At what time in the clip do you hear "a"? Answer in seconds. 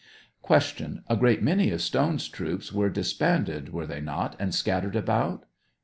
1.07-1.15